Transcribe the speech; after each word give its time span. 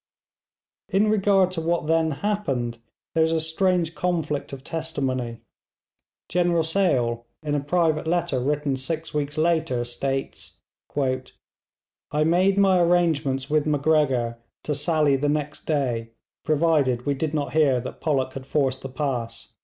In 0.89 1.09
regard 1.11 1.51
to 1.51 1.61
what 1.61 1.85
then 1.85 2.09
happened 2.09 2.79
there 3.13 3.23
is 3.23 3.31
a 3.31 3.39
strange 3.39 3.93
conflict 3.93 4.51
of 4.51 4.63
testimony. 4.63 5.41
General 6.27 6.63
Sale, 6.63 7.23
in 7.43 7.53
a 7.53 7.59
private 7.59 8.07
letter 8.07 8.39
written 8.39 8.75
six 8.75 9.13
weeks 9.13 9.37
later, 9.37 9.83
states: 9.83 10.57
'I 10.97 12.23
made 12.23 12.57
my 12.57 12.79
arrangements 12.79 13.47
with 13.47 13.67
Macgregor 13.67 14.39
to 14.63 14.73
sally 14.73 15.15
the 15.17 15.29
next 15.29 15.65
day, 15.67 16.13
provided 16.45 17.05
we 17.05 17.13
did 17.13 17.35
not 17.35 17.53
hear 17.53 17.79
that 17.79 18.01
Pollock 18.01 18.33
had 18.33 18.47
forced 18.47 18.81
the 18.81 18.89
pass.' 18.89 19.53